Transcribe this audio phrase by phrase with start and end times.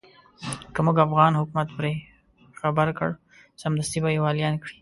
[0.73, 1.93] که موږ افغان حکومت پرې
[2.59, 3.09] خبر کړ
[3.61, 4.75] سمدستي به يې واليان کړي.